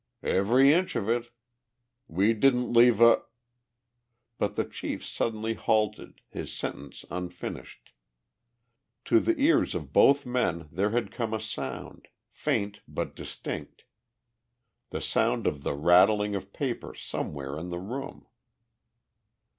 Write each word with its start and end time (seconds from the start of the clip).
"Every 0.25 0.73
inch 0.73 0.95
of 0.95 1.07
it. 1.09 1.29
We 2.07 2.33
didn't 2.33 2.73
leave 2.73 2.99
a" 2.99 3.21
But 4.39 4.55
the 4.55 4.65
chief 4.65 5.05
suddenly 5.05 5.53
halted, 5.53 6.21
his 6.31 6.51
sentence 6.51 7.05
unfinished. 7.11 7.91
To 9.05 9.19
the 9.19 9.37
ears 9.37 9.75
of 9.75 9.93
both 9.93 10.25
men 10.25 10.67
there 10.71 10.89
had 10.89 11.11
come 11.11 11.35
a 11.35 11.39
sound, 11.39 12.07
faint 12.31 12.81
but 12.87 13.15
distinct. 13.15 13.83
The 14.89 15.01
sound 15.01 15.45
of 15.45 15.61
the 15.61 15.75
rattling 15.75 16.33
of 16.33 16.51
paper 16.51 16.95
somewhere 16.95 17.55
in 17.55 17.69
the 17.69 17.77
room. 17.77 18.25